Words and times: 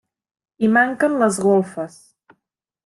Hi 0.61 0.69
manquen 0.77 1.19
les 1.25 1.39
golfes. 1.49 2.03